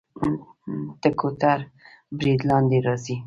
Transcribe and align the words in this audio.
نکو 1.01 1.29
تر 1.41 1.59
برید 2.17 2.41
لاندې 2.49 2.77
راځي. 2.85 3.15